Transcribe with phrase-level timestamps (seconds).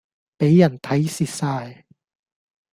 [0.35, 1.83] 俾人睇蝕曬